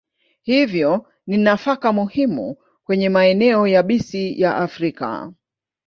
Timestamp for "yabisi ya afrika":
3.67-5.33